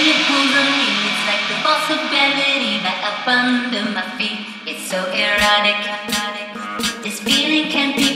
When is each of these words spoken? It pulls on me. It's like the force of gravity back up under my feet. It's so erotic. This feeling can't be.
It 0.00 0.18
pulls 0.30 0.54
on 0.54 0.68
me. 0.78 0.90
It's 1.10 1.24
like 1.26 1.42
the 1.50 1.58
force 1.66 1.88
of 1.90 2.00
gravity 2.10 2.78
back 2.86 3.02
up 3.02 3.26
under 3.26 3.90
my 3.90 4.06
feet. 4.16 4.46
It's 4.64 4.86
so 4.86 4.98
erotic. 5.10 5.74
This 7.02 7.18
feeling 7.20 7.68
can't 7.70 7.96
be. 7.96 8.07